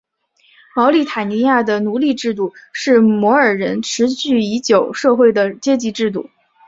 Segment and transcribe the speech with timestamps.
[0.75, 6.31] 茅利塔尼亚的奴隶制度是摩尔人持续已久社会的阶级制度。